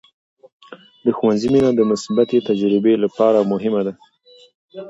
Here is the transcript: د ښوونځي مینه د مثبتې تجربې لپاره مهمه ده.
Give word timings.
د 1.05 1.07
ښوونځي 1.17 1.47
مینه 1.53 1.71
د 1.75 1.81
مثبتې 1.91 2.37
تجربې 2.49 2.93
لپاره 3.03 3.47
مهمه 3.51 3.81
ده. 3.87 3.93